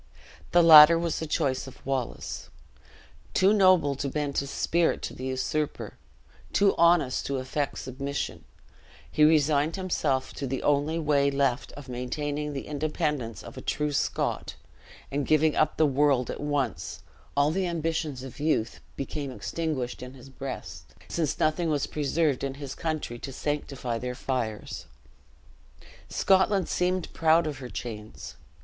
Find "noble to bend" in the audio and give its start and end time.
3.53-4.35